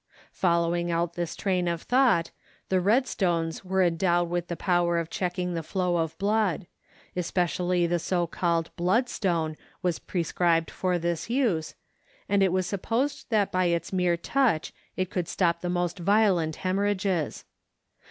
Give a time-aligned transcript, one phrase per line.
[0.33, 2.31] Following out this train of thought,
[2.69, 6.65] the red stones were endowed with the power of checking the flow of blood;
[7.15, 11.75] especially the so called bloodstone was prescribed for this use,
[12.27, 16.55] and it was supposed that by its mere touch it could stop the most violent
[16.55, 17.45] hemorrhages.